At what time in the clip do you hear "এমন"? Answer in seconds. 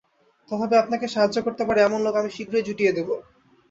1.81-1.99